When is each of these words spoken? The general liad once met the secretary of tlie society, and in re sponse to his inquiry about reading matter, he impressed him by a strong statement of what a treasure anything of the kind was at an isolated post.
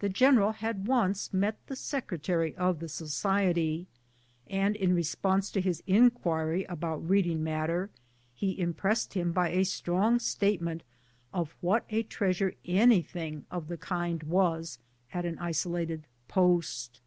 The 0.00 0.10
general 0.10 0.52
liad 0.52 0.84
once 0.84 1.32
met 1.32 1.56
the 1.66 1.76
secretary 1.76 2.54
of 2.56 2.78
tlie 2.80 2.90
society, 2.90 3.86
and 4.48 4.76
in 4.76 4.94
re 4.94 5.02
sponse 5.02 5.50
to 5.54 5.62
his 5.62 5.82
inquiry 5.86 6.64
about 6.64 7.08
reading 7.08 7.42
matter, 7.42 7.88
he 8.34 8.60
impressed 8.60 9.14
him 9.14 9.32
by 9.32 9.48
a 9.48 9.64
strong 9.64 10.18
statement 10.18 10.82
of 11.32 11.56
what 11.62 11.86
a 11.88 12.02
treasure 12.02 12.52
anything 12.66 13.46
of 13.50 13.68
the 13.68 13.78
kind 13.78 14.24
was 14.24 14.78
at 15.14 15.24
an 15.24 15.38
isolated 15.38 16.06
post. 16.28 17.00